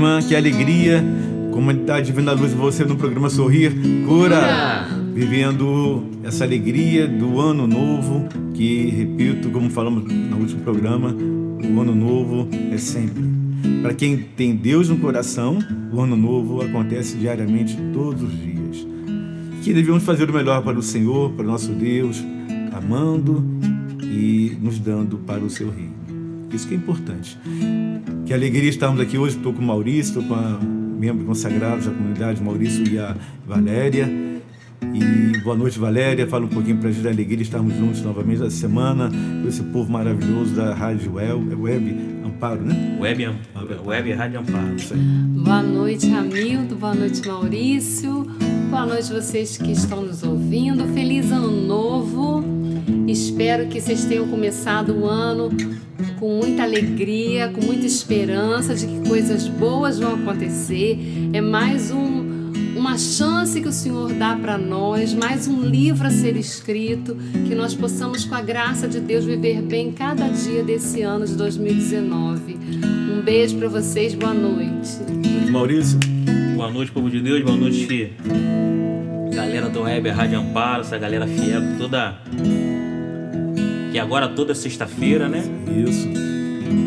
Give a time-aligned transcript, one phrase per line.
[0.00, 0.22] irmã.
[0.22, 1.04] Que alegria.
[1.52, 3.72] Comunidade Divina Luz, você no programa Sorrir
[4.06, 4.88] Cura.
[5.12, 11.94] Vivendo essa alegria do ano novo, que, repito, como falamos no último programa, o ano
[11.94, 13.22] novo é sempre.
[13.82, 15.58] Para quem tem Deus no coração,
[15.92, 18.86] o ano novo acontece diariamente, todos os dias.
[19.62, 22.24] Que devemos fazer o melhor para o Senhor, para o nosso Deus,
[22.72, 23.44] amando
[24.02, 26.00] e nos dando para o seu reino.
[26.50, 27.38] Isso que é importante.
[28.26, 29.36] Que alegria estarmos aqui hoje.
[29.36, 30.58] Estou com o Maurício, estou com a
[30.98, 33.16] membro consagrados da comunidade, Maurício e a
[33.46, 34.08] Valéria.
[34.94, 36.26] E boa noite, Valéria.
[36.26, 39.10] Fala um pouquinho para a gente da alegria estarmos juntos novamente essa semana
[39.42, 42.96] com esse povo maravilhoso da Rádio Web, Web Amparo, né?
[43.00, 43.36] Web, Am-
[43.86, 44.74] Web Rádio Amparo.
[44.76, 45.00] Isso aí.
[45.00, 46.76] Boa noite, Ramildo.
[46.76, 48.26] Boa noite, Maurício.
[48.70, 50.84] Boa noite, vocês que estão nos ouvindo.
[50.94, 52.42] Feliz ano novo.
[53.06, 55.50] Espero que vocês tenham começado o ano
[56.18, 60.98] com muita alegria, com muita esperança de que coisas boas vão acontecer.
[61.32, 66.10] É mais um, uma chance que o Senhor dá para nós, mais um livro a
[66.10, 71.02] ser escrito, que nós possamos, com a graça de Deus, viver bem cada dia desse
[71.02, 72.58] ano de 2019.
[73.12, 74.98] Um beijo para vocês, boa noite.
[75.50, 75.98] Maurício,
[76.60, 77.42] Boa noite, povo de Deus.
[77.42, 78.12] Boa noite,
[79.34, 82.18] galera do Web Rádio Amparo, essa galera fiel toda.
[83.90, 85.42] Que agora toda sexta-feira, né?
[85.88, 86.08] isso.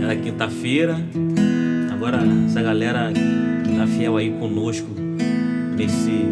[0.01, 0.97] Era quinta-feira.
[1.91, 3.11] Agora essa galera
[3.77, 4.87] tá fiel aí conosco
[5.75, 6.25] nesse,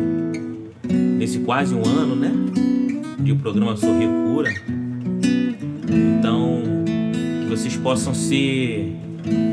[0.93, 2.31] nesse quase um ano, né?
[3.19, 4.53] De o programa Sorrir Cura.
[5.89, 6.61] Então,
[7.41, 8.95] que vocês possam ser,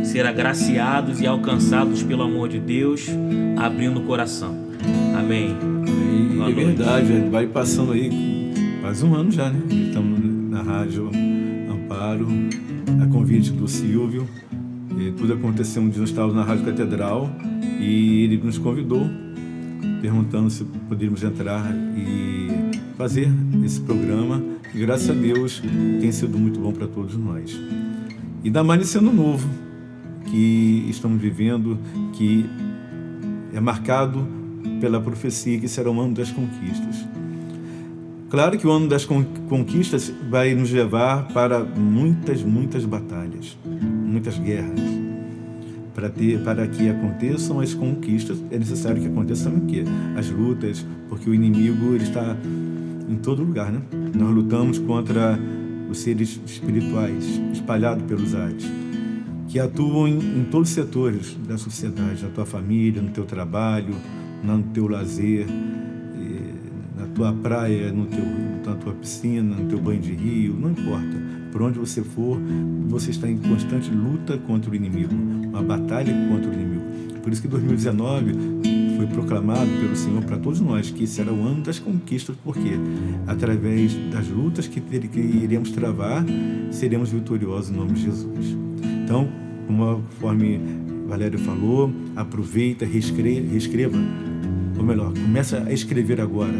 [0.04, 3.06] ser agraciados e alcançados pelo amor de Deus,
[3.56, 4.56] abrindo o coração.
[5.18, 5.56] Amém.
[6.36, 8.10] Boa é verdade, vai passando aí
[8.80, 9.60] quase um ano já, né?
[9.88, 10.27] Estamos
[10.58, 11.08] na Rádio
[11.70, 12.26] Amparo,
[13.00, 14.26] a convite do Silvio.
[14.98, 17.30] E tudo aconteceu um dia, nós estávamos na Rádio Catedral
[17.78, 19.08] e ele nos convidou,
[20.02, 23.28] perguntando se poderíamos entrar e fazer
[23.64, 24.42] esse programa.
[24.74, 25.62] E graças a Deus
[26.00, 27.52] tem sido muito bom para todos nós.
[28.42, 29.48] E ainda mais nesse ano novo
[30.24, 31.78] que estamos vivendo,
[32.14, 32.46] que
[33.52, 34.26] é marcado
[34.80, 37.06] pela profecia que será o ano das conquistas.
[38.30, 43.56] Claro que o ano das con- conquistas vai nos levar para muitas, muitas batalhas,
[44.04, 44.78] muitas guerras.
[45.94, 49.82] Para, ter, para que aconteçam as conquistas, é necessário que aconteçam o quê?
[50.16, 52.36] As lutas, porque o inimigo ele está
[53.08, 53.80] em todo lugar, né?
[54.14, 55.38] Nós lutamos contra
[55.90, 58.64] os seres espirituais espalhados pelos ares
[59.48, 63.94] que atuam em, em todos os setores da sociedade, na tua família, no teu trabalho,
[64.44, 65.46] no teu lazer,
[67.18, 68.24] tua praia, no teu,
[68.64, 71.20] na tua piscina, no teu banho de rio, não importa.
[71.50, 72.38] Por onde você for,
[72.86, 76.84] você está em constante luta contra o inimigo, uma batalha contra o inimigo.
[77.20, 78.32] Por isso que 2019
[78.96, 82.70] foi proclamado pelo Senhor para todos nós que será o ano das conquistas, porque
[83.26, 86.24] através das lutas que, ter, que iremos travar,
[86.70, 88.56] seremos vitoriosos em nome de Jesus.
[89.04, 89.28] Então,
[89.66, 90.60] conforme
[91.08, 93.98] Valério falou, aproveita, reescreva, reescreva,
[94.78, 96.54] ou melhor, começa a escrever agora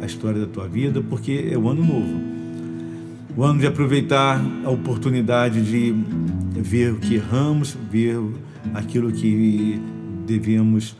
[0.00, 2.20] a história da tua vida, porque é o ano novo.
[3.36, 5.94] O ano de aproveitar a oportunidade de
[6.60, 8.18] ver o que erramos, ver
[8.74, 9.80] aquilo que
[10.26, 10.96] devemos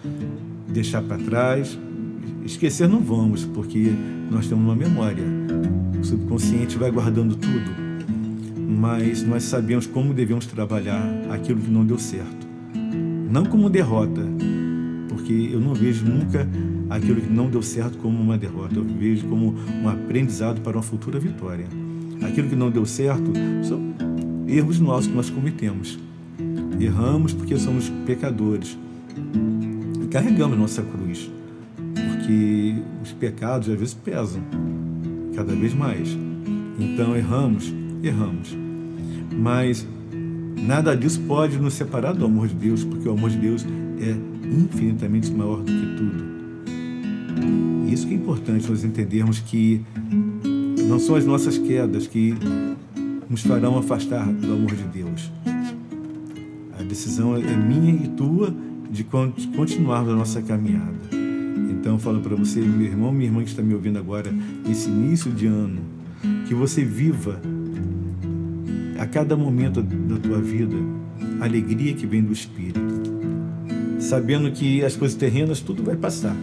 [0.69, 1.79] deixar para trás.
[2.45, 3.93] Esquecer não vamos, porque
[4.31, 5.25] nós temos uma memória.
[6.01, 7.89] O subconsciente vai guardando tudo
[8.69, 12.47] mas nós sabemos como devemos trabalhar aquilo que não deu certo.
[13.31, 14.23] Não como derrota,
[15.09, 16.47] porque eu não vejo nunca
[16.89, 20.83] aquilo que não deu certo como uma derrota, eu vejo como um aprendizado para uma
[20.83, 21.67] futura vitória.
[22.23, 23.33] Aquilo que não deu certo
[23.63, 23.81] são
[24.47, 25.99] erros nossos que nós cometemos.
[26.81, 28.79] Erramos porque somos pecadores
[30.03, 31.31] e carregamos nossa cruz,
[31.95, 34.43] porque os pecados às vezes pesam
[35.35, 36.17] cada vez mais.
[36.79, 38.57] Então erramos, erramos.
[39.37, 39.87] Mas
[40.57, 43.67] nada disso pode nos separar do amor de Deus, porque o amor de Deus
[44.01, 44.17] é
[44.49, 46.18] infinitamente maior do que tudo.
[47.99, 49.83] Isso que é importante nós entendermos que
[50.89, 52.33] Não são as nossas quedas que
[53.29, 55.33] nos farão afastar do amor de Deus.
[56.79, 58.55] A decisão é minha e tua
[58.89, 60.95] de continuarmos a nossa caminhada.
[61.73, 64.33] Então eu falo para você, meu irmão, minha irmã que está me ouvindo agora,
[64.65, 65.81] nesse início de ano,
[66.47, 67.41] que você viva
[68.97, 70.77] a cada momento da tua vida
[71.41, 72.81] a alegria que vem do Espírito,
[73.99, 76.37] sabendo que as coisas terrenas tudo vai passar,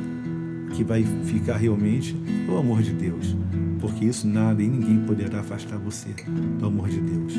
[0.75, 2.15] que vai ficar realmente
[2.49, 3.35] o amor de Deus,
[3.79, 6.09] porque isso nada e ninguém poderá afastar você
[6.59, 7.33] do amor de Deus.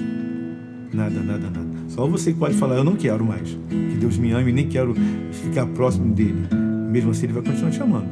[0.93, 1.69] Nada, nada, nada.
[1.88, 4.94] Só você pode falar, eu não quero mais que Deus me ame, nem quero
[5.31, 6.49] ficar próximo dele.
[6.91, 8.09] Mesmo assim, ele vai continuar te amando.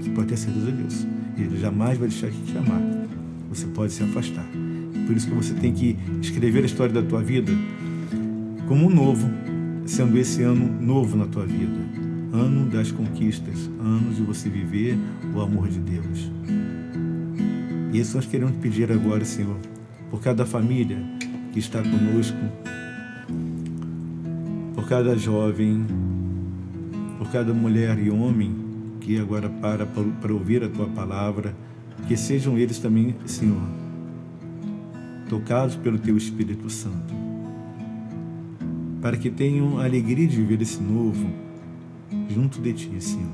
[0.00, 1.08] Você pode ter certeza disso.
[1.36, 2.80] Ele jamais vai deixar de te amar.
[3.48, 4.46] Você pode se afastar.
[5.06, 7.50] Por isso que você tem que escrever a história da tua vida
[8.68, 9.28] como um novo,
[9.86, 12.07] sendo esse ano novo na tua vida.
[12.38, 14.96] Ano das conquistas, anos de você viver
[15.34, 16.30] o amor de Deus.
[17.92, 19.56] E isso nós queremos pedir agora, Senhor,
[20.08, 20.98] por cada família
[21.52, 22.38] que está conosco,
[24.72, 25.84] por cada jovem,
[27.18, 28.54] por cada mulher e homem
[29.00, 31.56] que agora para para ouvir a tua palavra,
[32.06, 33.60] que sejam eles também, Senhor,
[35.28, 37.12] tocados pelo teu Espírito Santo,
[39.02, 41.47] para que tenham a alegria de viver esse novo
[42.28, 43.32] junto de ti, Senhor.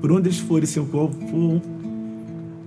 [0.00, 1.62] Por onde eles forem, Senhor, qual for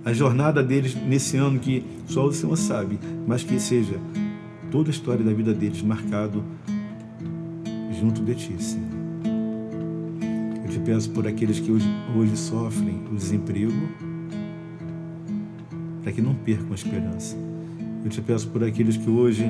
[0.03, 2.97] a jornada deles nesse ano que só o Senhor sabe,
[3.27, 3.99] mas que seja
[4.71, 6.43] toda a história da vida deles marcado
[7.99, 8.87] junto de ti, Senhor.
[10.63, 13.73] Eu te peço por aqueles que hoje, hoje sofrem o desemprego,
[16.03, 17.35] para que não percam a esperança.
[18.03, 19.45] Eu te peço por aqueles que hoje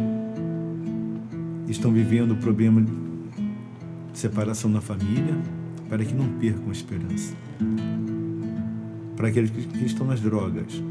[1.67, 2.91] estão vivendo o problema de
[4.13, 5.35] separação na família,
[5.89, 7.33] para que não percam a esperança.
[9.15, 10.81] Para aqueles que estão nas drogas,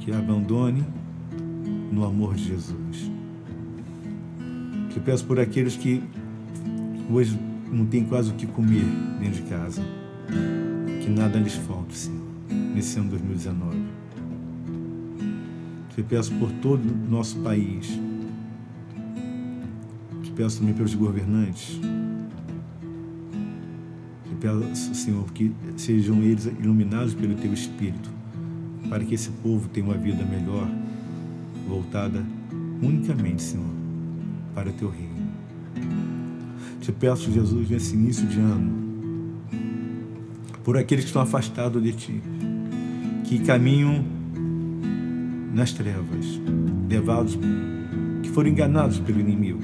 [0.00, 0.84] que abandone
[1.92, 3.10] no amor de Jesus.
[4.90, 6.02] Te peço por aqueles que
[7.10, 7.38] hoje
[7.70, 8.84] não têm quase o que comer
[9.20, 9.82] dentro de casa,
[11.02, 12.26] que nada lhes falte, Senhor,
[12.74, 13.78] nesse ano 2019.
[15.94, 18.00] Te peço por todo o nosso país.
[20.22, 21.78] Te peço também pelos governantes.
[24.40, 28.10] Peço, Senhor, que sejam eles iluminados pelo Teu Espírito,
[28.88, 30.68] para que esse povo tenha uma vida melhor,
[31.68, 32.24] voltada
[32.82, 33.66] unicamente, Senhor,
[34.54, 35.10] para o Teu reino.
[36.80, 38.72] Te peço, Jesus, nesse início de ano,
[40.64, 42.22] por aqueles que estão afastados de Ti,
[43.24, 44.04] que caminham
[45.52, 46.40] nas trevas,
[46.88, 47.38] levados,
[48.22, 49.60] que foram enganados pelo inimigo.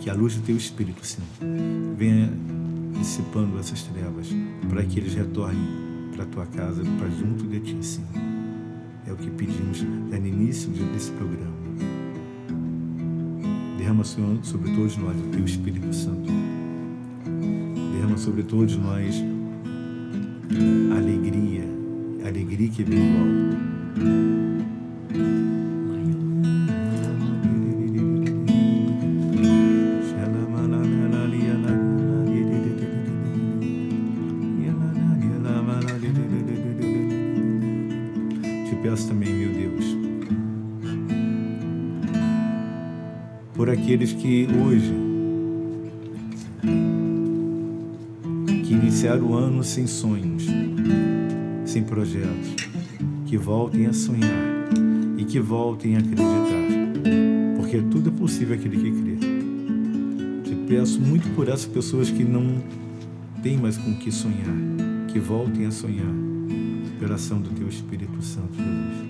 [0.00, 1.28] Que a luz do teu Espírito, Senhor,
[1.96, 2.30] venha
[2.98, 4.28] dissipando essas trevas,
[4.68, 8.08] para que eles retornem para a tua casa, para junto de ti, Senhor.
[9.06, 11.52] É o que pedimos no início desse programa.
[13.76, 16.30] Derrama, Senhor, sobre todos nós o teu Espírito Santo.
[17.92, 19.22] Derrama sobre todos nós
[20.96, 21.64] alegria,
[22.24, 24.43] alegria que vem do alto.
[49.14, 50.44] Que iniciaram o ano sem sonhos,
[51.64, 52.54] sem projetos,
[53.26, 54.70] que voltem a sonhar
[55.16, 56.24] e que voltem a acreditar,
[57.56, 59.16] porque tudo é possível aquele que crê.
[60.44, 62.62] Te peço muito por essas pessoas que não
[63.42, 64.54] têm mais com que sonhar,
[65.08, 66.12] que voltem a sonhar
[66.98, 69.03] pela ação do Teu Espírito Santo, Jesus.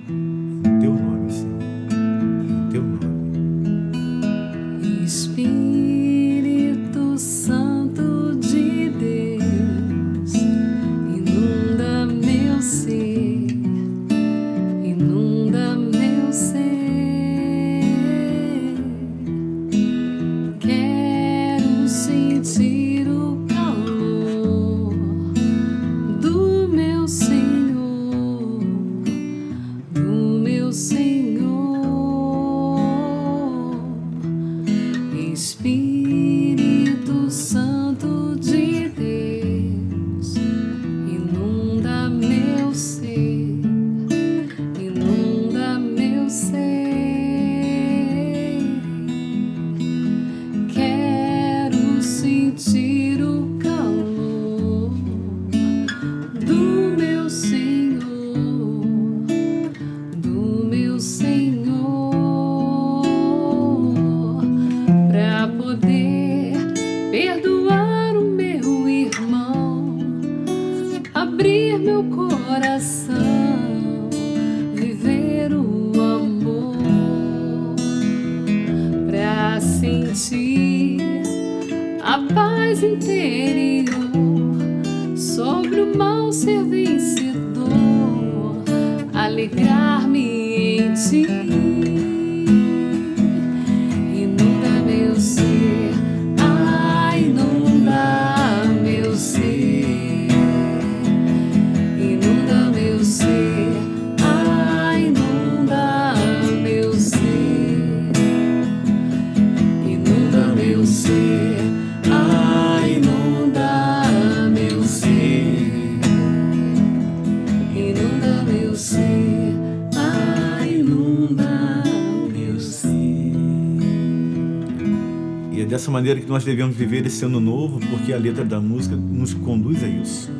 [125.75, 129.35] Dessa maneira que nós devemos viver esse ano novo, porque a letra da música nos
[129.35, 130.31] conduz a isso.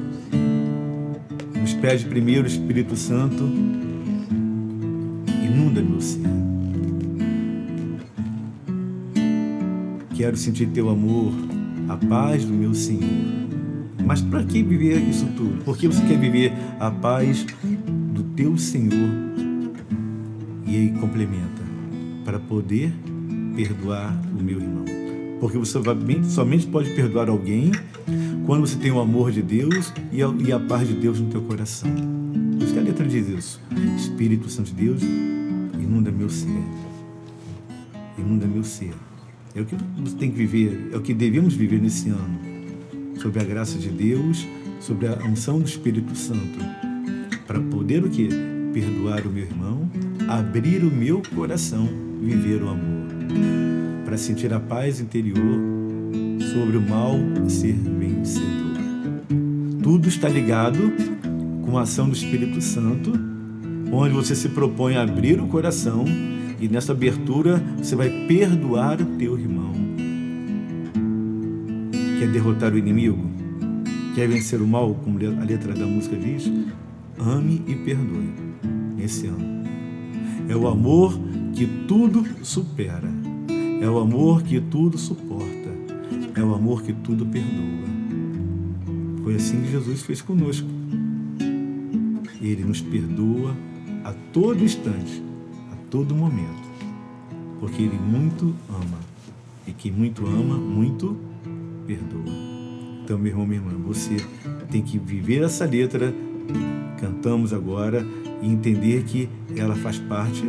[1.61, 3.43] Nos pede primeiro o Espírito Santo,
[5.45, 6.23] inunda meu ser.
[10.15, 11.33] Quero sentir teu amor,
[11.89, 13.03] a paz do meu Senhor.
[14.07, 15.65] Mas para que viver isso tudo?
[15.65, 17.45] Por que você quer viver a paz
[18.37, 19.11] teu Senhor?
[20.67, 21.63] E aí complementa,
[22.25, 22.93] para poder
[23.55, 24.85] perdoar o meu irmão.
[25.41, 25.79] Porque você
[26.29, 27.71] somente pode perdoar alguém
[28.47, 31.29] quando você tem o amor de Deus e a, e a paz de Deus no
[31.29, 31.91] teu coração.
[32.57, 33.61] Por isso que a letra diz isso.
[33.97, 35.03] Espírito Santo de Deus,
[35.79, 36.63] inunda meu ser.
[38.19, 38.95] Inunda meu ser.
[39.55, 42.39] É o que você tem que viver, é o que devemos viver nesse ano.
[43.21, 44.47] Sobre a graça de Deus,
[44.81, 46.94] sobre a unção do Espírito Santo.
[47.47, 48.29] Para poder o quê?
[48.73, 49.89] Perdoar o meu irmão,
[50.29, 51.89] abrir o meu coração,
[52.21, 53.05] viver o amor
[54.15, 55.59] para sentir a paz interior
[56.53, 57.17] sobre o mal
[57.49, 58.79] ser vencedor.
[59.83, 60.93] Tudo está ligado
[61.65, 63.13] com a ação do Espírito Santo,
[63.91, 66.05] onde você se propõe a abrir o coração
[66.61, 69.73] e nessa abertura você vai perdoar o teu irmão.
[72.19, 73.19] Quer derrotar o inimigo?
[74.15, 76.49] Quer vencer o mal, como a letra da música diz?
[77.19, 78.33] Ame e perdoe
[78.97, 79.65] nesse ano.
[80.49, 81.19] É o amor
[81.55, 83.09] que tudo supera.
[83.81, 85.71] É o amor que tudo suporta.
[86.35, 87.95] É o amor que tudo perdoa.
[89.23, 90.69] Foi assim que Jesus fez conosco.
[92.41, 93.57] Ele nos perdoa
[94.05, 95.23] a todo instante,
[95.73, 96.69] a todo momento,
[97.59, 98.99] porque Ele muito ama.
[99.67, 101.17] E quem muito ama, muito
[101.87, 102.35] perdoa.
[103.03, 104.17] Então, meu irmão, minha irmã, você
[104.71, 106.15] tem que viver essa letra,
[107.05, 108.07] cantamos agora,
[108.41, 110.43] e entender que ela faz parte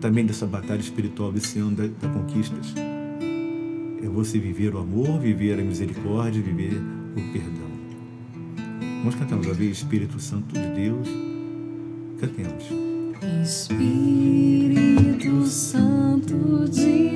[0.00, 2.72] também dessa batalha espiritual desse ano da, da conquistas.
[4.02, 6.80] É você viver o amor, viver a misericórdia, viver
[7.16, 7.66] o perdão.
[8.98, 11.08] Vamos cantar uma vez Espírito Santo de Deus.
[12.20, 12.64] Cantemos.
[13.42, 17.15] Espírito Santo de Deus,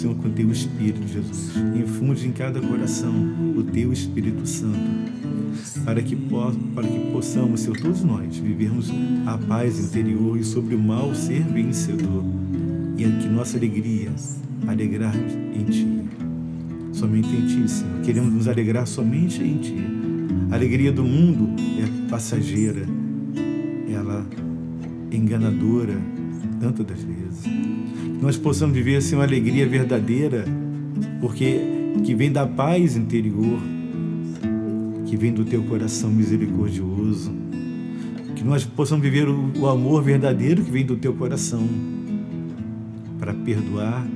[0.00, 1.52] Senhor, com o teu Espírito, Jesus.
[1.76, 3.12] Infunde em cada coração
[3.54, 4.78] o teu Espírito Santo,
[5.84, 8.90] para que, para que possamos, Senhor, todos nós, vivermos
[9.26, 12.24] a paz interior e sobre o mal ser vencedor.
[12.96, 14.10] E que nossa alegria
[14.66, 15.86] alegrar em Ti.
[16.92, 18.00] Somente em Ti, Senhor.
[18.02, 19.76] Queremos nos alegrar somente em Ti.
[20.50, 22.86] A alegria do mundo é passageira,
[25.12, 25.94] enganadora,
[26.60, 27.42] tantas das vezes.
[27.42, 30.44] Que nós possamos viver assim uma alegria verdadeira,
[31.20, 31.60] porque
[32.04, 33.58] que vem da paz interior,
[35.06, 37.32] que vem do teu coração misericordioso.
[38.36, 41.68] Que nós possamos viver o, o amor verdadeiro que vem do teu coração
[43.18, 44.06] para perdoar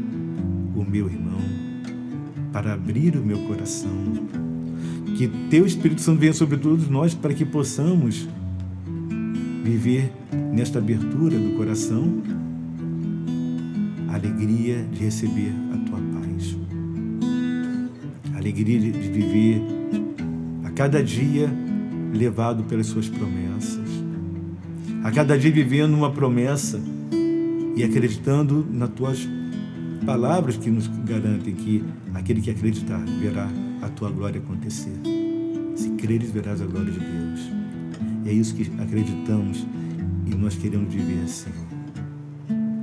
[0.74, 1.40] o meu irmão,
[2.52, 3.90] para abrir o meu coração.
[5.16, 8.26] Que teu Espírito Santo venha sobre todos nós para que possamos
[9.64, 10.12] viver
[10.52, 12.22] nesta abertura do coração
[14.10, 16.54] a alegria de receber a tua paz,
[18.34, 19.62] a alegria de viver
[20.64, 21.50] a cada dia
[22.12, 23.88] levado pelas suas promessas,
[25.02, 26.78] a cada dia vivendo uma promessa
[27.74, 29.26] e acreditando nas tuas
[30.04, 33.48] palavras que nos garantem que aquele que acreditar verá
[33.80, 34.92] a tua glória acontecer.
[35.74, 37.53] Se creres, verás a glória de Deus.
[38.26, 39.66] É isso que acreditamos
[40.26, 41.50] e nós queremos viver assim.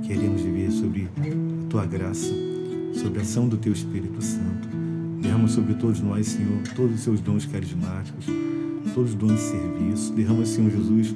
[0.02, 2.32] Queremos viver sobre a tua graça,
[2.94, 4.68] sobre a ação do teu Espírito Santo.
[5.20, 8.26] Derrama sobre todos nós, Senhor, todos os seus dons carismáticos,
[8.94, 10.12] todos os dons de serviço.
[10.12, 11.14] Derrama, Senhor Jesus,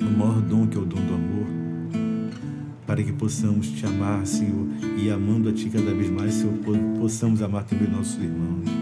[0.00, 1.46] o maior dom que é o dom do amor,
[2.86, 4.66] para que possamos te amar, Senhor,
[4.98, 6.54] e amando a Ti cada vez mais, Senhor,
[6.98, 8.81] possamos amar também nossos irmãos.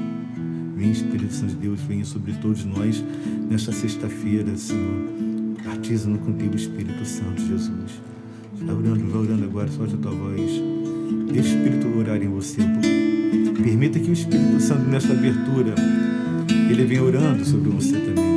[0.81, 3.05] Vem, Espírito Santo de Deus, venha sobre todos nós
[3.51, 5.11] nesta sexta-feira, Senhor.
[5.71, 8.01] Artísano contigo, Espírito Santo, Jesus.
[8.59, 10.51] Está orando, vai orando agora, solte a tua voz.
[11.31, 12.62] Deixa o Espírito orar em você.
[13.62, 15.75] Permita que o Espírito Santo, nesta abertura,
[16.71, 18.30] ele venha orando sobre você também.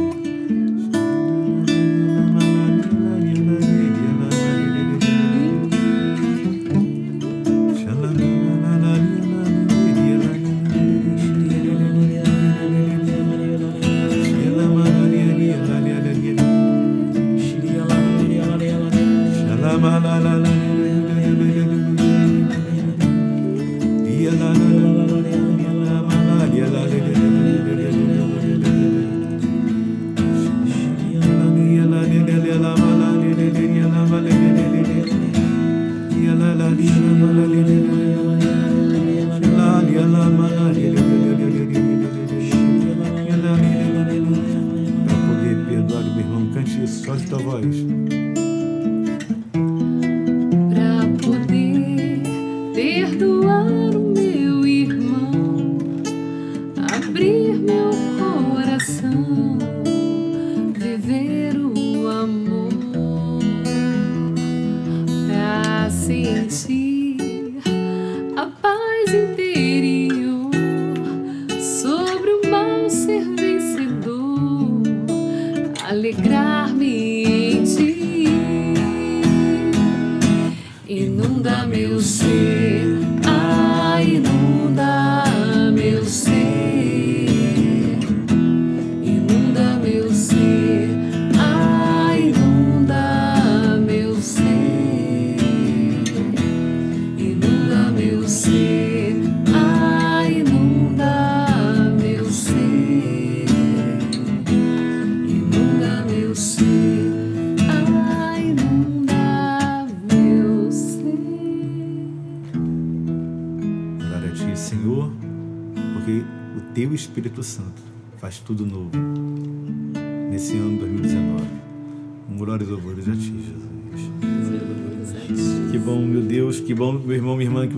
[46.14, 47.38] Espírito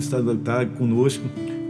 [0.05, 1.23] está tá conosco.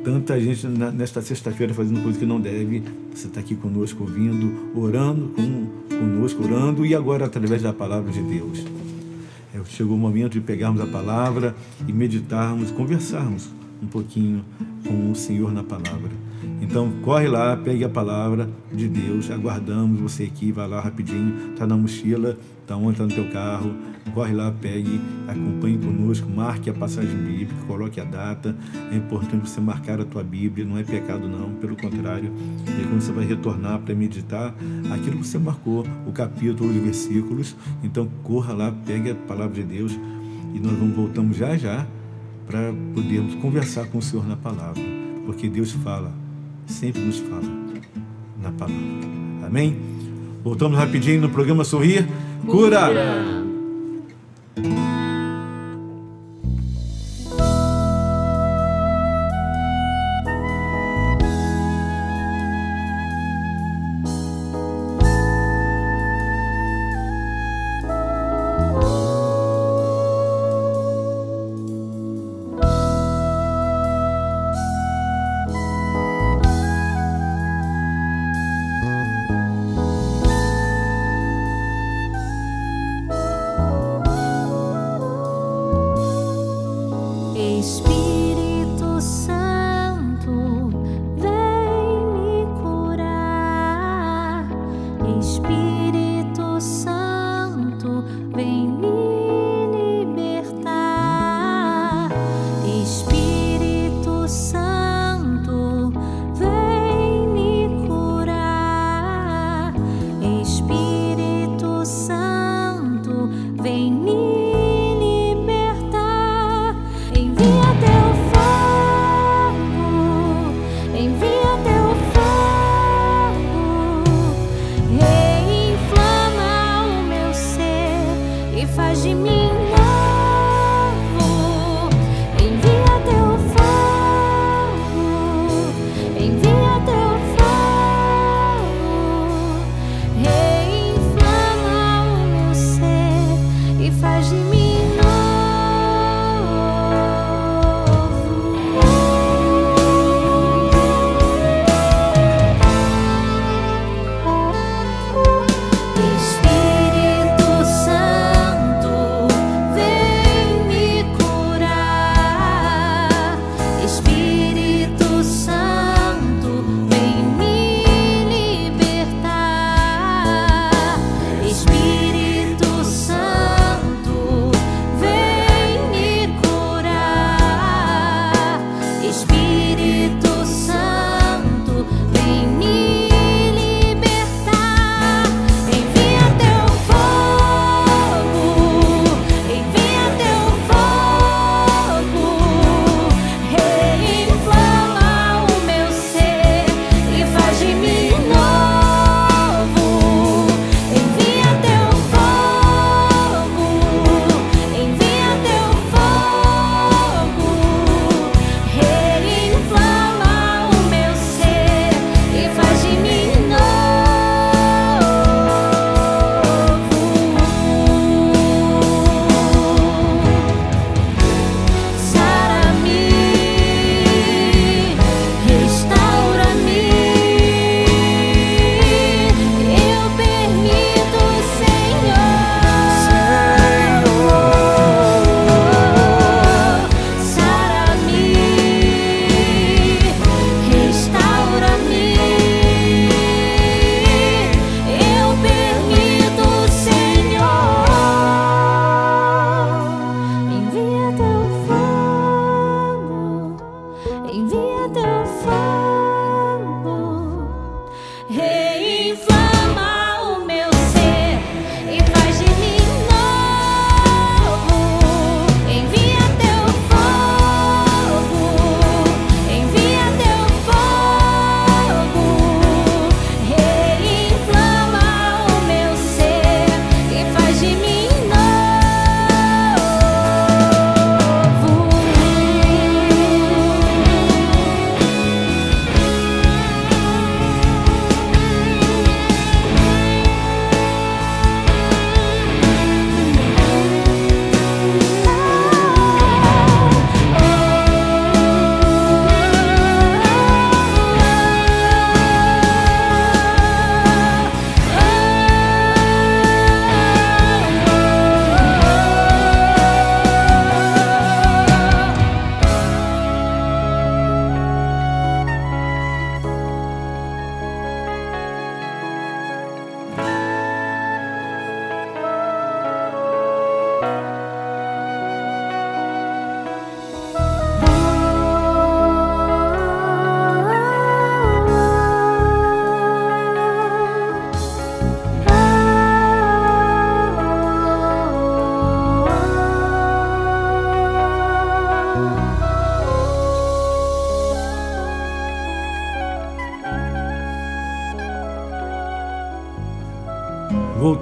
[0.04, 2.84] Tanta gente nesta sexta-feira fazendo coisa que não deve.
[3.13, 5.67] Você está aqui conosco, ouvindo, orando com,
[5.98, 8.63] conosco, orando e agora através da palavra de Deus.
[9.54, 11.56] É, chegou o momento de pegarmos a palavra
[11.88, 13.50] e meditarmos, conversarmos
[13.82, 14.43] um pouquinho
[14.86, 16.12] com o Senhor na palavra.
[16.67, 21.67] Então, corre lá, pegue a palavra de Deus, aguardamos você aqui, vai lá rapidinho, está
[21.67, 22.93] na mochila, está onde?
[22.93, 23.71] Está no teu carro,
[24.15, 28.56] corre lá, pegue, acompanhe conosco, marque a passagem bíblica, coloque a data.
[28.91, 32.34] É importante você marcar a tua Bíblia, não é pecado não, pelo contrário.
[32.67, 34.56] E quando você vai retornar para meditar,
[34.91, 39.63] aquilo que você marcou, o capítulo, os versículos, então corra lá, pegue a palavra de
[39.63, 39.93] Deus.
[40.51, 41.86] E nós vamos voltamos já já
[42.47, 44.82] para podermos conversar com o Senhor na palavra,
[45.28, 46.24] porque Deus fala,
[46.67, 47.41] sempre nos fala
[48.41, 48.75] na palavra.
[49.45, 49.78] Amém?
[50.43, 52.08] Voltamos rapidinho no programa Sorrir
[52.45, 52.88] Cura.
[52.88, 53.45] Cura.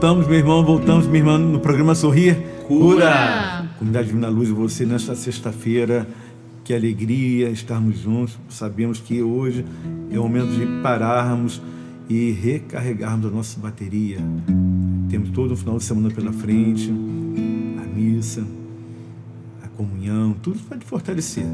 [0.03, 2.35] Voltamos, meu irmão, voltamos, minha irmã, no programa Sorrir
[2.67, 3.65] Cura.
[3.79, 6.05] Comunidade Divina Luz, você nesta sexta-feira,
[6.61, 8.37] que alegria estarmos juntos.
[8.49, 9.63] Sabemos que hoje
[10.11, 11.61] é o momento de pararmos
[12.09, 14.17] e recarregarmos a nossa bateria.
[15.09, 16.91] Temos todo o final de semana pela frente,
[17.81, 18.45] a missa,
[19.63, 21.45] a comunhão, tudo vai te fortalecer.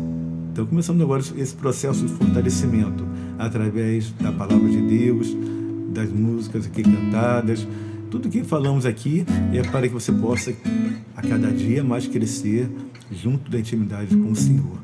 [0.51, 3.05] Então, começando agora esse processo de fortalecimento
[3.37, 5.37] através da palavra de Deus,
[5.93, 7.67] das músicas aqui cantadas.
[8.09, 10.51] Tudo que falamos aqui é para que você possa,
[11.15, 12.67] a cada dia, mais crescer
[13.11, 14.79] junto da intimidade com o Senhor.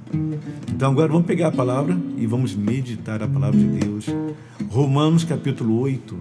[0.72, 4.06] Então, agora vamos pegar a palavra e vamos meditar a palavra de Deus.
[4.70, 6.16] Romanos capítulo 8.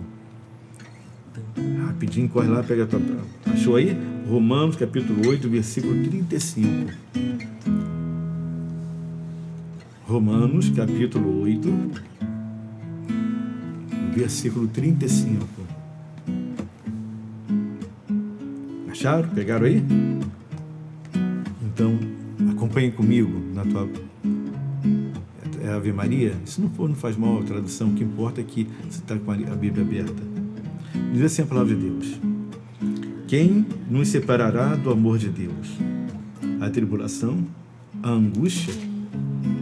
[1.87, 3.01] Rapidinho, corre lá, pega a tua.
[3.53, 3.95] Achou aí?
[4.27, 6.91] Romanos capítulo 8, versículo 35.
[10.07, 11.91] Romanos capítulo 8,
[14.15, 15.64] versículo 35.
[19.05, 19.29] Acharam?
[19.29, 19.85] Pegaram aí?
[21.63, 21.99] Então,
[22.51, 23.87] acompanhe comigo na tua
[25.63, 26.35] é Ave Maria.
[26.47, 27.91] Se não for, não faz mal a tradução.
[27.91, 30.23] O que importa é que você está com a Bíblia aberta.
[31.13, 32.19] Diz assim a palavra de Deus:
[33.29, 35.77] Quem nos separará do amor de Deus?
[36.63, 37.47] A tribulação,
[38.03, 38.73] a angústia,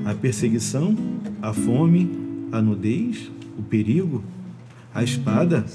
[0.05, 0.97] a perseguição,
[1.41, 3.29] a fome, a nudez,
[3.59, 4.23] o perigo,
[4.95, 5.67] a espada?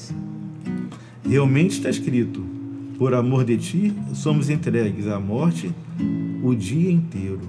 [1.27, 2.56] Realmente está escrito:
[2.97, 5.71] Por amor de ti, somos entregues à morte
[6.43, 7.41] o dia inteiro.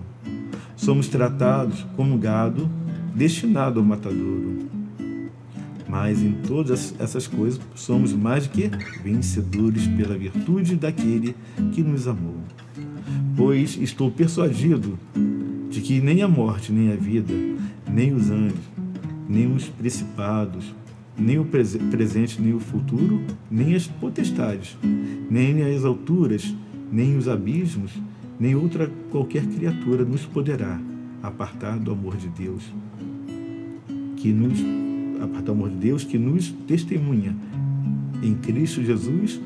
[0.76, 2.70] Somos tratados como gado
[3.14, 4.68] destinado ao matadouro.
[5.88, 8.70] Mas em todas essas coisas somos mais que
[9.02, 11.34] vencedores pela virtude daquele
[11.72, 12.36] que nos amou.
[13.34, 14.98] Pois estou persuadido
[15.70, 17.32] de que nem a morte, nem a vida,
[17.90, 18.58] nem os anjos,
[19.26, 20.74] nem os principados,
[21.18, 24.78] nem o presente, nem o futuro, nem as potestades,
[25.28, 26.54] nem as alturas,
[26.92, 27.92] nem os abismos,
[28.38, 30.80] nem outra qualquer criatura nos poderá
[31.22, 32.62] apartar do amor de Deus,
[34.16, 34.58] que nos
[35.20, 37.34] apartar do amor de Deus que nos testemunha
[38.22, 39.40] em Cristo Jesus,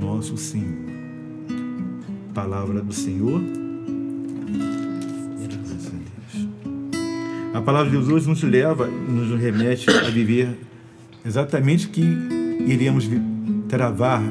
[0.00, 0.86] nosso Senhor.
[2.32, 3.42] Palavra do Senhor.
[7.54, 10.56] A palavra de Deus hoje nos leva, nos remete a viver
[11.26, 12.02] exatamente que
[12.66, 13.10] iremos
[13.68, 14.22] travar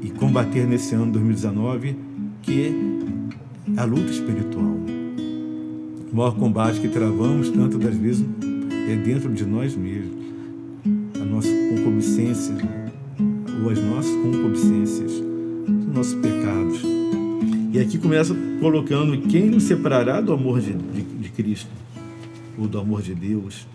[0.00, 1.96] e combater nesse ano 2019,
[2.40, 4.78] que é a luta espiritual.
[6.10, 8.24] O maior combate que travamos, tantas das vezes,
[8.88, 10.16] é dentro de nós mesmos.
[11.20, 12.54] A nossa concupiscência,
[13.62, 16.80] ou as nossas concupiscências, os nossos pecados.
[17.70, 21.68] E aqui começa colocando quem nos separará do amor de, de, de Cristo,
[22.56, 23.66] ou do amor de Deus.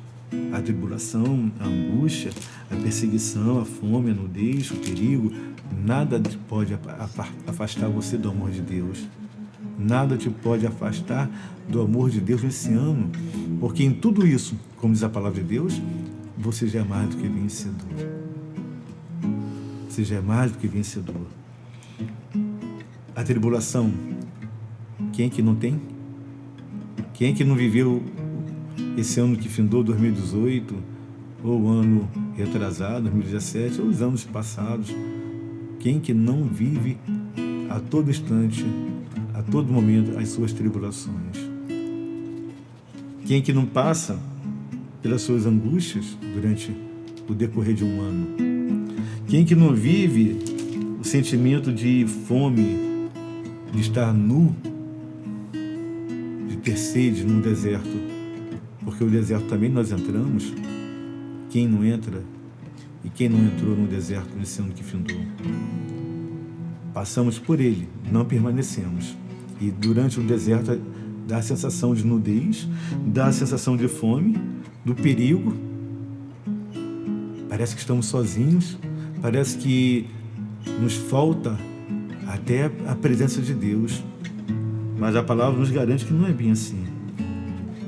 [0.54, 2.32] A tribulação, a angústia,
[2.70, 5.32] a perseguição, a fome, a nudez, o perigo,
[5.84, 6.78] nada pode
[7.48, 9.08] afastar você do amor de Deus.
[9.78, 11.30] Nada te pode afastar
[11.68, 13.10] do amor de Deus nesse ano,
[13.60, 15.82] porque em tudo isso, como diz a palavra de Deus,
[16.38, 18.24] você já é mais do que vencedor.
[19.90, 21.28] Você já é mais do que vencedor.
[23.16, 23.92] A tribulação,
[25.12, 25.82] quem é que não tem?
[27.14, 28.04] Quem é que não viveu
[28.98, 30.76] esse ano que findou, 2018,
[31.44, 34.94] ou o ano retrasado, 2017, ou os anos passados?
[35.80, 36.98] Quem que não vive
[37.70, 38.66] a todo instante
[39.34, 41.38] a todo momento as suas tribulações.
[43.26, 44.20] Quem que não passa
[45.02, 46.76] pelas suas angústias durante
[47.28, 48.28] o decorrer de um ano?
[49.28, 50.38] Quem que não vive
[51.00, 53.10] o sentimento de fome,
[53.74, 54.56] de estar nu,
[56.48, 58.13] de ter sede num deserto?
[58.84, 60.54] Porque o deserto também nós entramos.
[61.50, 62.24] Quem não entra
[63.04, 65.18] e quem não entrou no deserto nesse ano que findou?
[66.94, 69.16] Passamos por ele, não permanecemos.
[69.60, 70.80] E durante o deserto
[71.28, 72.68] dá a sensação de nudez,
[73.06, 74.40] dá a sensação de fome,
[74.86, 75.54] do perigo.
[77.50, 78.78] Parece que estamos sozinhos,
[79.22, 80.08] parece que
[80.80, 81.58] nos falta
[82.28, 84.04] até a presença de Deus.
[84.98, 86.93] Mas a palavra nos garante que não é bem assim.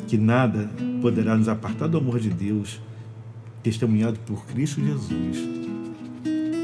[0.08, 0.70] Que nada
[1.02, 2.80] poderá nos apartar do amor de Deus,
[3.63, 5.38] testemunhado por Cristo Jesus.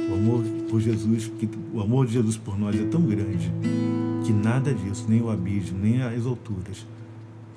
[0.09, 1.31] O amor por Jesus,
[1.73, 3.51] o amor de Jesus por nós é tão grande
[4.25, 6.85] que nada disso, nem o abismo, nem as alturas,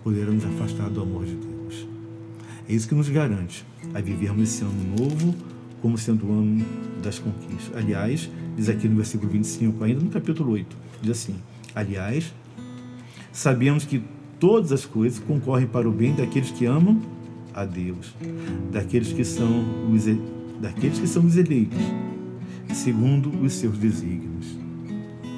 [0.03, 1.87] poderão nos afastar do amor de Deus.
[2.68, 5.35] É isso que nos garante a vivermos esse ano novo
[5.83, 6.64] como sendo o ano
[7.03, 7.77] das conquistas.
[7.77, 11.35] Aliás, diz aqui no versículo 25, ainda no capítulo 8, diz assim:
[11.75, 12.33] Aliás,
[13.31, 14.03] sabemos que
[14.44, 17.00] todas as coisas concorrem para o bem daqueles que amam
[17.54, 18.14] a Deus,
[18.70, 19.48] daqueles que são
[19.90, 20.04] os,
[20.61, 21.78] daqueles que são os eleitos,
[22.74, 24.59] segundo os seus desígnios.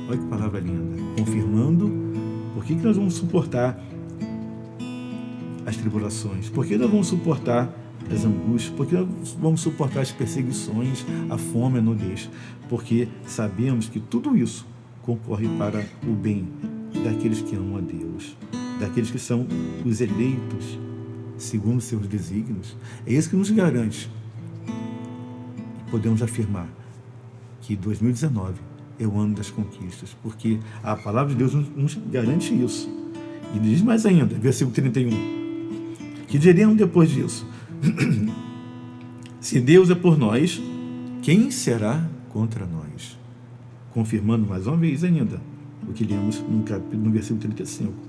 [0.08, 0.96] Olha que palavra linda.
[1.16, 1.88] Confirmando
[2.52, 3.80] por que, que nós vamos suportar
[5.64, 7.72] as tribulações, por que nós vamos suportar
[8.12, 12.28] as angústias, por que nós vamos suportar as perseguições, a fome, a nudez,
[12.68, 14.66] porque sabemos que tudo isso
[15.02, 16.48] concorre para o bem
[17.04, 18.36] daqueles que amam a Deus,
[18.78, 19.46] daqueles que são
[19.84, 20.78] os eleitos
[21.38, 22.76] segundo seus desígnios.
[23.06, 24.10] É isso que nos garante.
[25.90, 26.68] Podemos afirmar
[27.60, 28.54] que 2019
[28.98, 32.88] é o ano das conquistas, porque a palavra de Deus nos garante isso.
[33.54, 35.10] E diz mais ainda, versículo 31,
[36.26, 37.46] que diremos depois disso:
[39.40, 40.60] Se Deus é por nós,
[41.22, 43.16] quem será contra nós?
[43.92, 45.40] Confirmando mais uma vez ainda
[45.88, 48.05] o que lemos no, capítulo, no versículo 35.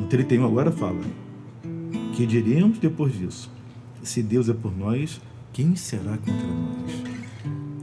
[0.00, 0.98] No 31 agora fala:
[2.14, 3.50] Que diremos depois disso?
[4.02, 5.20] Se Deus é por nós,
[5.52, 7.02] quem será contra nós?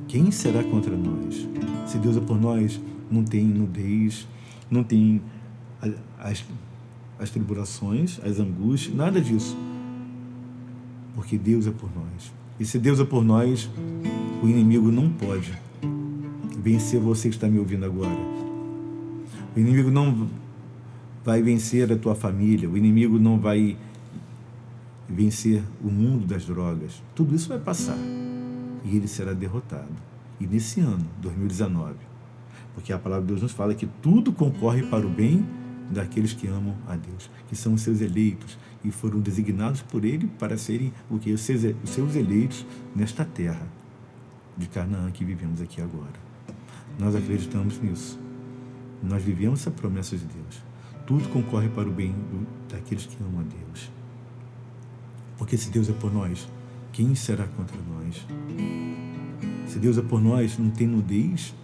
[0.07, 1.47] Quem será contra nós?
[1.85, 4.27] Se Deus é por nós, não tem nudez,
[4.69, 5.21] não tem
[6.19, 6.43] as,
[7.19, 9.55] as tribulações, as angústias, nada disso.
[11.13, 12.33] Porque Deus é por nós.
[12.59, 13.69] E se Deus é por nós,
[14.41, 15.53] o inimigo não pode
[16.57, 18.17] vencer você que está me ouvindo agora.
[19.55, 20.27] O inimigo não
[21.27, 23.77] vai vencer a tua família, o inimigo não vai
[25.09, 27.03] vencer o mundo das drogas.
[27.13, 27.97] Tudo isso vai passar
[28.85, 29.91] e ele será derrotado.
[30.39, 31.95] E nesse ano, 2019,
[32.73, 35.45] porque a palavra de Deus nos fala que tudo concorre para o bem
[35.91, 40.27] daqueles que amam a Deus, que são os seus eleitos e foram designados por Ele
[40.39, 43.67] para serem o que os seus, os seus eleitos nesta terra
[44.57, 46.25] de Canaã que vivemos aqui agora.
[46.97, 48.17] Nós acreditamos nisso.
[49.03, 50.66] Nós vivemos essa promessa de Deus.
[51.07, 52.13] Tudo concorre para o bem
[52.69, 53.89] daqueles que amam a Deus.
[55.37, 56.47] Porque se Deus é por nós,
[56.91, 58.27] quem será contra nós?
[59.67, 61.55] Se Deus é por nós, não tem nudez,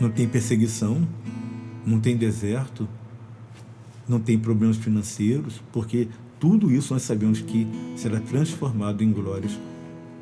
[0.00, 1.06] não tem perseguição,
[1.84, 2.88] não tem deserto,
[4.08, 6.08] não tem problemas financeiros, porque
[6.40, 7.66] tudo isso nós sabemos que
[7.96, 9.58] será transformado em glórias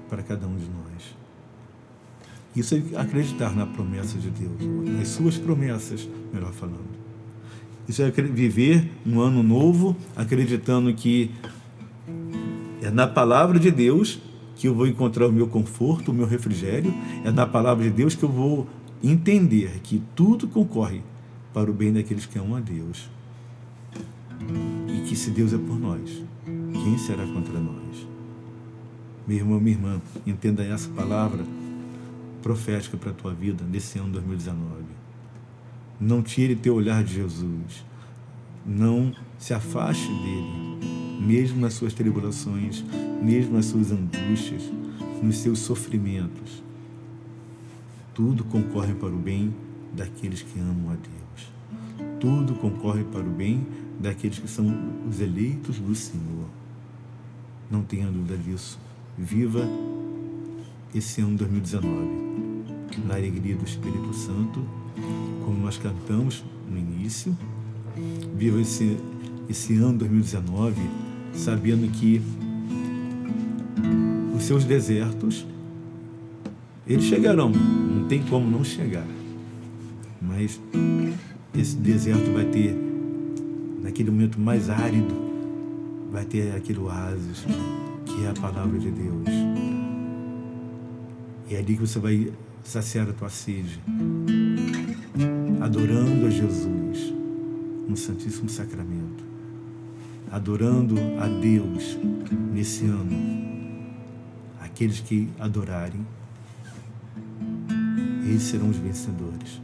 [0.08, 1.16] para cada um de nós.
[2.56, 4.60] Isso é acreditar na promessa de Deus,
[4.98, 7.09] nas suas promessas, melhor falando.
[7.90, 11.28] Isso é viver um ano novo acreditando que
[12.80, 14.20] é na palavra de Deus
[14.54, 18.14] que eu vou encontrar o meu conforto, o meu refrigério, é na palavra de Deus
[18.14, 18.68] que eu vou
[19.02, 21.02] entender que tudo concorre
[21.52, 23.10] para o bem daqueles que amam a Deus.
[24.86, 28.06] E que se Deus é por nós, quem será contra nós?
[29.26, 31.44] Meu irmão, minha irmã, entenda essa palavra
[32.40, 34.89] profética para a tua vida nesse ano 2019.
[36.00, 37.84] Não tire teu olhar de Jesus.
[38.64, 42.82] Não se afaste dele, mesmo nas suas tribulações,
[43.22, 44.62] mesmo nas suas angústias,
[45.22, 46.62] nos seus sofrimentos.
[48.14, 49.54] Tudo concorre para o bem
[49.92, 52.10] daqueles que amam a Deus.
[52.18, 53.66] Tudo concorre para o bem
[53.98, 54.66] daqueles que são
[55.08, 56.46] os eleitos do Senhor.
[57.70, 58.78] Não tenha dúvida disso.
[59.18, 59.68] Viva
[60.94, 62.30] esse ano 2019
[63.06, 64.64] na alegria do Espírito Santo,
[65.50, 67.36] como nós cantamos no início.
[68.36, 68.96] Viva esse,
[69.48, 70.80] esse ano 2019
[71.34, 72.22] sabendo que
[74.36, 75.44] os seus desertos
[76.86, 79.06] eles chegarão, não tem como não chegar.
[80.22, 80.60] Mas
[81.56, 82.76] esse deserto vai ter,
[83.82, 85.14] naquele momento mais árido,
[86.12, 87.44] vai ter aquele oásis,
[88.06, 89.28] que é a palavra de Deus.
[91.48, 92.32] E é ali que você vai
[92.64, 93.80] saciar a tua sede,
[95.70, 97.14] adorando a Jesus
[97.86, 99.22] no Santíssimo Sacramento,
[100.28, 101.96] adorando a Deus
[102.52, 103.12] nesse ano.
[104.60, 106.04] Aqueles que adorarem,
[108.24, 109.62] eles serão os vencedores.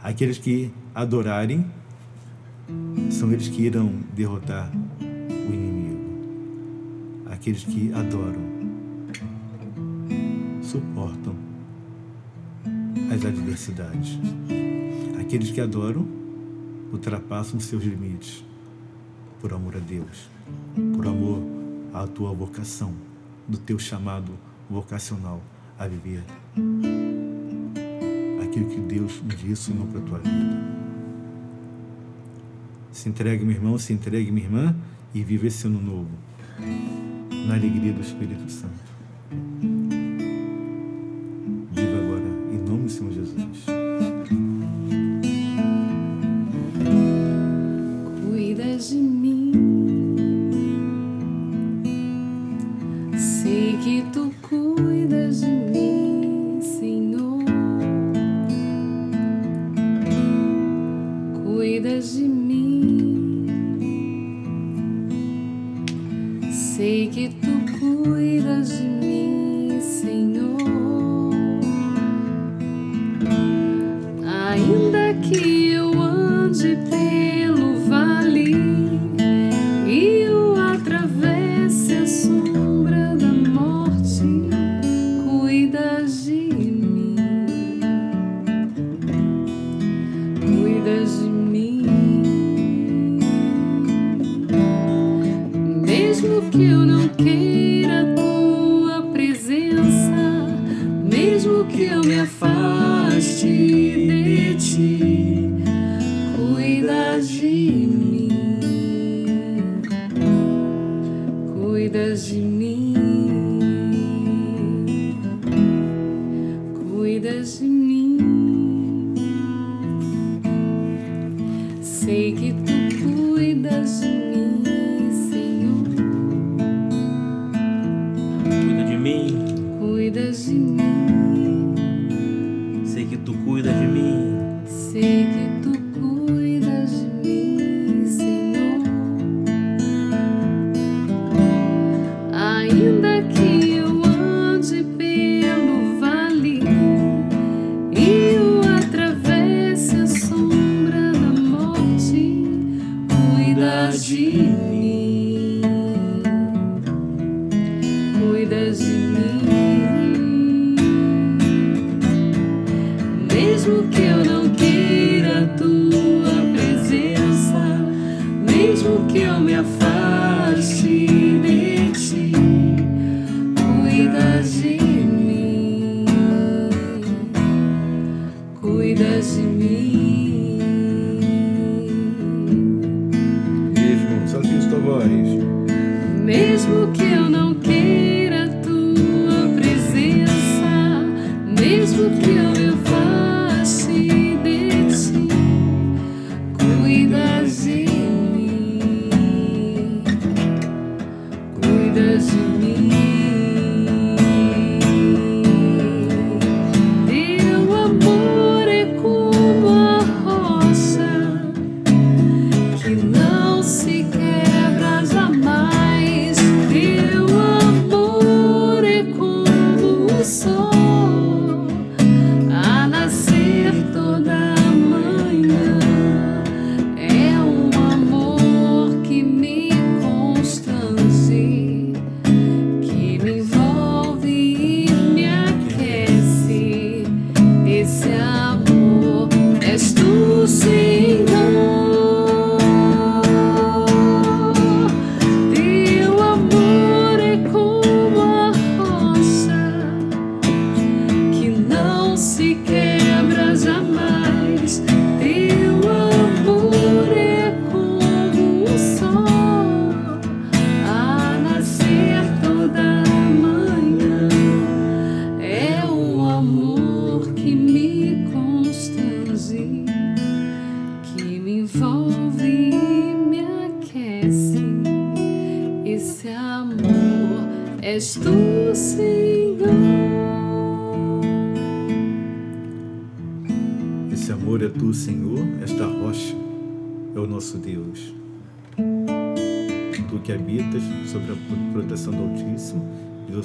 [0.00, 1.66] Aqueles que adorarem,
[3.10, 4.70] são eles que irão derrotar
[5.00, 7.24] o inimigo.
[7.32, 8.42] Aqueles que adoram
[10.62, 11.34] suportam
[13.12, 14.20] as adversidades.
[15.32, 16.06] Aqueles que adoram
[16.92, 18.44] ultrapassam seus limites
[19.40, 20.28] por amor a Deus,
[20.94, 21.42] por amor
[21.94, 22.92] à tua vocação,
[23.48, 24.30] do teu chamado
[24.68, 25.42] vocacional
[25.78, 26.22] a viver
[28.44, 30.60] aquilo que Deus direcionou para a tua vida.
[32.92, 34.76] Se entregue, meu irmão, se entregue, minha irmã,
[35.14, 36.10] e viva esse ano novo,
[37.48, 38.91] na alegria do Espírito Santo.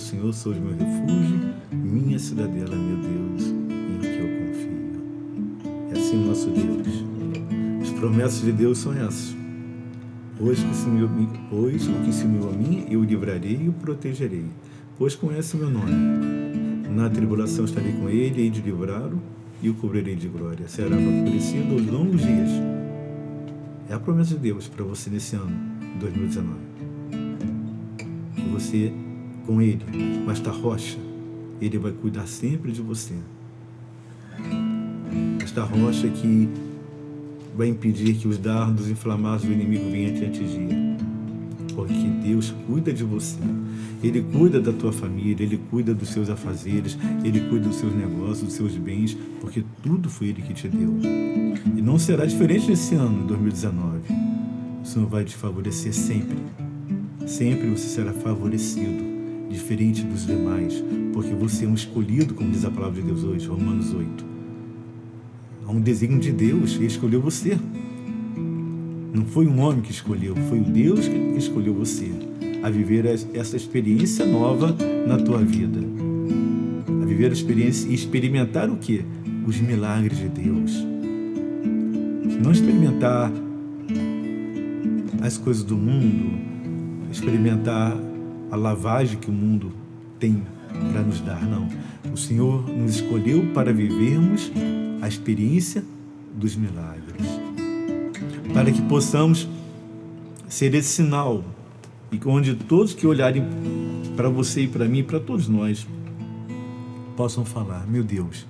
[0.07, 5.91] Senhor, sois meu refúgio, minha cidadela, meu Deus, em que eu confio.
[5.93, 7.03] É assim o nosso Deus.
[7.81, 9.35] As promessas de Deus são essas.
[10.39, 11.05] Pois, que se me,
[11.49, 14.45] pois o que se me a mim, eu o livrarei e o protegerei,
[14.97, 15.91] pois conhece meu nome.
[16.89, 19.21] Na tribulação estarei com ele, hei de livrá-lo
[19.61, 20.69] e o cobrirei de glória.
[20.69, 22.51] Será favorecido aos longos dias.
[23.89, 25.51] É a promessa de Deus para você nesse ano,
[25.99, 26.59] 2019.
[28.35, 28.93] Que você,
[29.47, 29.79] com Ele,
[30.25, 30.97] com esta rocha,
[31.61, 33.15] Ele vai cuidar sempre de você.
[35.41, 36.49] Esta rocha que
[37.55, 40.97] vai impedir que os dardos inflamados do inimigo venham te atingir.
[41.73, 43.39] Porque Deus cuida de você.
[44.03, 48.41] Ele cuida da tua família, Ele cuida dos seus afazeres, Ele cuida dos seus negócios,
[48.41, 50.99] dos seus bens, porque tudo foi Ele que te deu.
[51.75, 53.99] E não será diferente nesse ano, 2019.
[54.83, 56.37] O Senhor vai te favorecer sempre.
[57.25, 59.03] Sempre você será favorecido,
[59.49, 60.83] diferente dos demais,
[61.13, 64.25] porque você é um escolhido, como diz a palavra de Deus hoje, Romanos 8.
[65.65, 67.57] Há um desígnio de Deus e escolheu você.
[69.13, 72.11] Não foi um homem que escolheu, foi o Deus que escolheu você
[72.63, 74.75] a viver essa experiência nova
[75.07, 75.79] na tua vida.
[77.01, 79.03] A viver a experiência e experimentar o que?
[79.45, 80.71] Os milagres de Deus.
[82.43, 83.31] Não experimentar
[85.21, 86.37] as coisas do mundo,
[87.11, 87.97] experimentar
[88.51, 89.71] a lavagem que o mundo
[90.19, 90.43] tem
[90.91, 91.67] para nos dar, não.
[92.11, 94.51] O Senhor nos escolheu para vivermos
[95.01, 95.83] a experiência
[96.33, 97.21] dos milagres.
[98.53, 99.47] Para que possamos
[100.47, 101.43] ser esse sinal
[102.11, 103.43] e onde todos que olharem
[104.15, 105.87] para você e para mim, para todos nós,
[107.15, 108.45] possam falar: Meu Deus,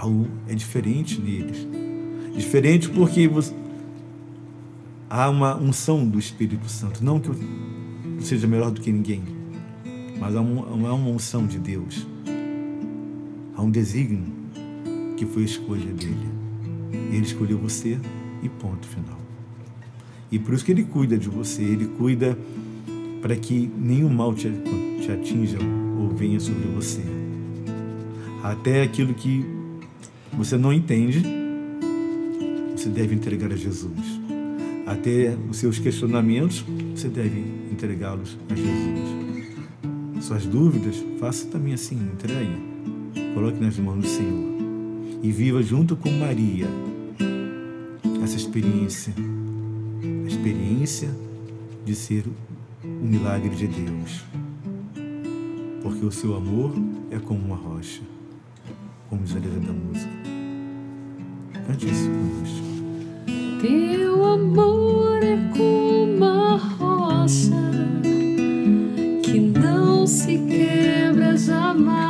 [0.00, 1.66] Algo é diferente neles.
[2.36, 3.52] Diferente porque você,
[5.10, 7.02] há uma unção do Espírito Santo.
[7.02, 7.34] Não que eu
[8.24, 9.22] seja melhor do que ninguém,
[10.18, 12.06] mas há uma, unção de Deus.
[13.54, 14.32] Há um desígnio
[15.16, 16.28] que foi a escolha dele.
[17.10, 17.98] Ele escolheu você
[18.42, 19.18] e ponto final.
[20.30, 22.38] E por isso que ele cuida de você, ele cuida
[23.20, 24.50] para que nenhum mal te,
[25.00, 25.58] te atinja
[25.98, 27.02] ou venha sobre você.
[28.42, 29.44] Até aquilo que
[30.32, 31.22] você não entende,
[32.76, 34.20] você deve entregar a Jesus.
[34.86, 36.64] Até os seus questionamentos,
[36.94, 40.26] você deve entregá-los a Jesus.
[40.26, 42.58] Suas dúvidas, faça também assim, entregue.
[43.34, 44.58] Coloque nas mãos do Senhor.
[45.22, 46.66] E viva junto com Maria
[48.24, 49.14] essa experiência.
[50.24, 51.08] A experiência
[51.84, 52.24] de ser
[52.84, 54.24] um milagre de Deus.
[55.80, 56.72] Porque o seu amor
[57.12, 58.02] é como uma rocha,
[59.08, 60.12] como diz a letra da música.
[61.64, 62.68] Cante isso conosco.
[63.62, 67.67] Teu amor é como uma rocha
[71.48, 72.07] quebra jamais.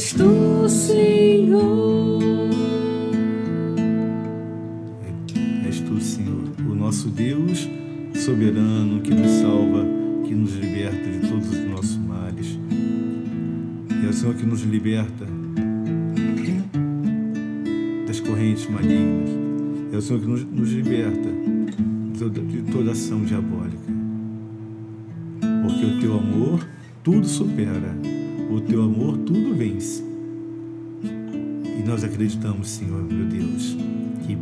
[0.00, 2.22] És tu, Senhor.
[5.68, 7.68] És tu, Senhor, o nosso Deus
[8.14, 9.84] soberano que nos salva,
[10.26, 12.58] que nos liberta de todos os nossos males.
[13.90, 15.26] E é o Senhor que nos liberta
[18.06, 19.28] das correntes malignas.
[19.92, 23.92] É o Senhor que nos, nos liberta de toda, de toda ação diabólica.
[25.62, 26.66] Porque o teu amor
[27.02, 27.94] tudo supera,
[28.50, 30.02] o teu amor tudo vence.
[31.02, 33.76] E nós acreditamos, Senhor, meu Deus,
[34.26, 34.36] que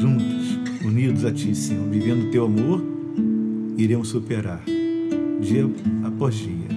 [0.00, 2.82] juntos, unidos a Ti, Senhor, vivendo o Teu amor,
[3.76, 4.62] iremos superar,
[5.40, 5.70] dia
[6.04, 6.68] após dia,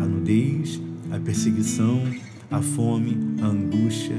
[0.00, 2.02] a nudez, a perseguição,
[2.50, 4.16] a fome, a angústia,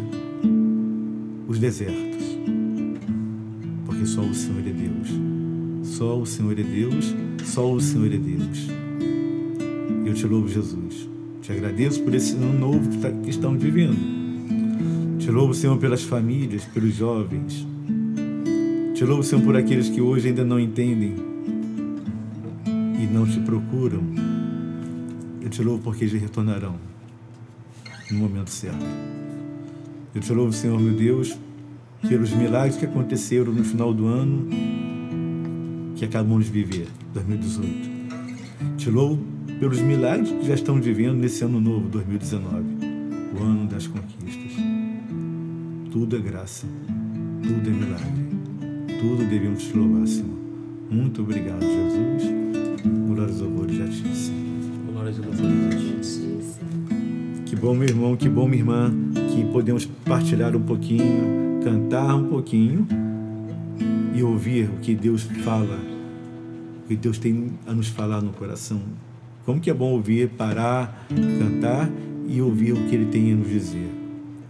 [1.47, 2.37] os desertos.
[3.85, 5.09] Porque só o Senhor é Deus.
[5.83, 8.86] Só o Senhor é Deus, só o Senhor é Deus.
[10.17, 11.07] Te louvo, Jesus.
[11.43, 13.95] Te agradeço por esse ano novo que, tá, estamos vivendo.
[15.19, 17.67] Te louvo, Senhor, pelas famílias, pelos jovens.
[18.95, 21.13] Te louvo, Senhor, por aqueles que hoje ainda não entendem
[22.65, 24.01] e não te procuram.
[25.39, 26.77] Eu te louvo porque eles retornarão
[28.09, 28.83] no momento certo.
[30.15, 31.37] Eu te louvo, Senhor, meu Deus,
[32.09, 34.47] pelos milagres que aconteceram no final do ano
[35.95, 37.97] que acabamos de viver, 2018.
[38.77, 39.26] Te louvo
[39.59, 42.63] pelos milagres que já estamos vivendo nesse ano novo, 2019,
[43.37, 44.51] o ano das conquistas.
[45.91, 46.67] Tudo é graça,
[47.41, 50.37] tudo é milagre, tudo devemos te louvar, Senhor.
[50.91, 52.31] Muito obrigado, Jesus.
[53.07, 54.91] Glórias e louvores a ti, Senhor.
[54.91, 56.37] Glórias e louvores a ti.
[57.45, 58.93] Que bom, meu irmão, que bom, minha irmã,
[59.33, 62.87] que podemos partilhar um pouquinho, cantar um pouquinho
[64.13, 65.79] e ouvir o que Deus fala,
[66.83, 68.81] o que Deus tem a nos falar no coração.
[69.47, 71.89] Como que é bom ouvir, parar, cantar
[72.27, 73.89] e ouvir o que Ele tem a nos dizer.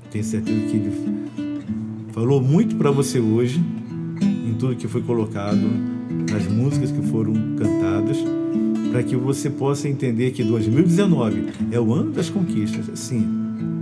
[0.10, 0.92] Tenho certeza que Ele
[2.12, 3.64] falou muito para você hoje,
[4.20, 5.62] em tudo que foi colocado,
[6.32, 8.18] nas músicas que foram cantadas,
[8.92, 13.24] para que você possa entender que 2019 é o ano das conquistas, sim,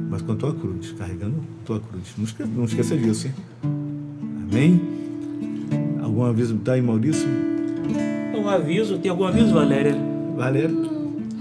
[0.09, 2.09] mas com a tua cruz, carregando a tua cruz.
[2.17, 3.33] Não esqueça, não esqueça disso, hein?
[4.51, 4.81] Amém?
[6.03, 7.25] Algum aviso tá aí, Maurício?
[8.37, 9.95] Um aviso, tem algum aviso, Valéria?
[10.35, 10.84] Valéria?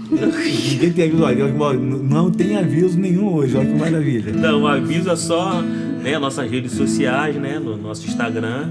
[0.09, 4.31] Ninguém tem aviso, olha, não tem aviso nenhum hoje, olha que maravilha.
[4.31, 8.69] Não, aviso é só né, nossas redes sociais, né, no nosso Instagram,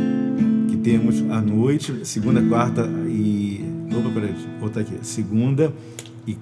[0.69, 3.63] que temos à noite, segunda, quarta e.
[3.95, 4.95] Opa, peraí, voltar aqui.
[5.03, 5.73] Segunda
[6.27, 6.37] e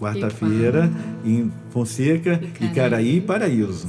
[0.00, 0.90] quarta-feira
[1.24, 3.88] em Fonseca, Icaraí e Paraíso.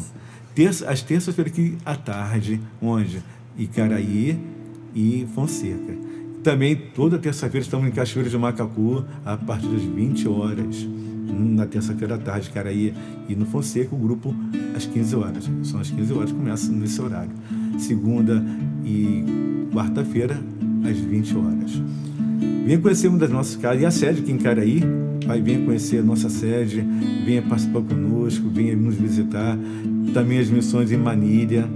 [0.53, 3.23] Terça, as terças-feiras aqui à tarde, onde?
[3.57, 4.37] Icaraí
[4.93, 6.09] e Fonseca.
[6.43, 10.87] Também toda terça-feira estamos em Cachoeira de Macacu, a partir das 20 horas.
[11.31, 12.93] Na terça-feira à tarde, Icaraí
[13.27, 14.33] e no Fonseca, o grupo
[14.75, 15.49] às 15 horas.
[15.63, 17.31] São às 15 horas, começa nesse horário.
[17.77, 18.43] Segunda
[18.85, 19.23] e
[19.73, 20.39] quarta-feira,
[20.89, 21.81] às 20 horas.
[22.65, 24.81] Venha conhecer uma das nossas casas e a sede aqui em Caraí.
[25.25, 26.83] Vai, venha conhecer a nossa sede,
[27.25, 29.57] venha participar conosco, venha nos visitar.
[30.13, 31.69] Também as missões em Manilha.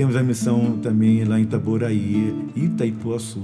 [0.00, 3.42] Temos a missão também lá em Itaboraí Itaipuaçu.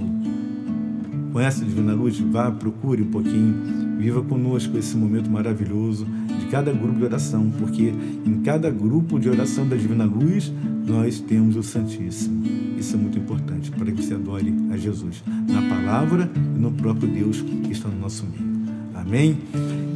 [1.31, 2.19] Conhece a Divina Luz?
[2.19, 3.53] Vá, procure um pouquinho.
[3.99, 6.07] Viva conosco esse momento maravilhoso
[6.39, 7.93] de cada grupo de oração, porque
[8.25, 10.51] em cada grupo de oração da Divina Luz
[10.87, 12.43] nós temos o Santíssimo.
[12.75, 17.07] Isso é muito importante para que você adore a Jesus na palavra e no próprio
[17.07, 18.57] Deus que está no nosso meio.
[18.95, 19.37] Amém?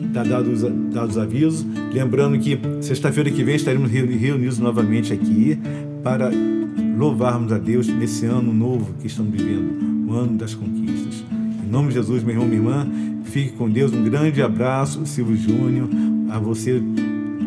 [0.05, 0.61] Está dados
[0.93, 1.65] dados avisos.
[1.91, 5.57] Lembrando que sexta-feira que vem estaremos reunidos novamente aqui
[6.03, 6.31] para
[7.01, 11.23] louvarmos a Deus nesse ano novo que estamos vivendo, o ano das conquistas.
[11.65, 12.87] Em nome de Jesus, meu irmão, minha irmã,
[13.23, 13.91] fique com Deus.
[13.91, 15.89] Um grande abraço, Silvio Júnior,
[16.29, 16.79] a você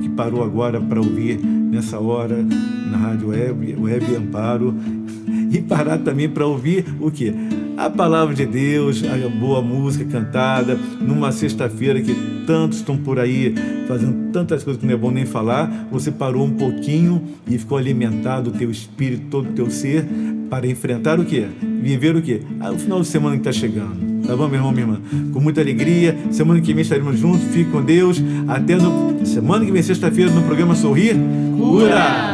[0.02, 2.44] que parou agora para ouvir nessa hora
[2.90, 4.74] na Rádio Web, Web Amparo
[5.52, 7.32] e parar também para ouvir o que?
[7.76, 12.14] A palavra de Deus, a boa música cantada, numa sexta-feira que
[12.46, 13.54] tantos estão por aí
[13.88, 17.76] fazendo tantas coisas que não é bom nem falar, você parou um pouquinho e ficou
[17.76, 20.06] alimentado o teu espírito, todo o teu ser,
[20.48, 21.46] para enfrentar o quê?
[21.82, 22.42] Viver o quê?
[22.60, 24.14] Ah, o final de semana que está chegando.
[24.24, 25.00] Tá bom, meu irmão, minha irmã?
[25.32, 26.16] Com muita alegria.
[26.30, 27.42] Semana que vem estaremos juntos.
[27.52, 28.22] Fique com Deus.
[28.48, 29.26] Até no...
[29.26, 31.14] semana que vem, sexta-feira, no programa Sorrir.
[31.58, 32.33] Cura!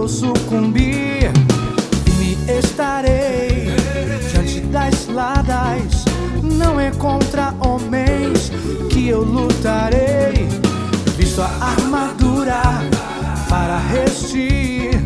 [0.00, 1.30] Vou sucumbir.
[2.04, 3.66] Firme estarei
[4.30, 6.04] diante das ciladas.
[6.42, 8.50] Não é contra homens
[8.88, 10.48] que eu lutarei.
[11.18, 12.62] Visto a armadura
[13.48, 14.99] para resistir.